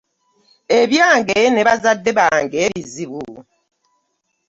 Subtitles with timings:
[0.79, 3.23] Ebyange ne bazadde bange bizibu.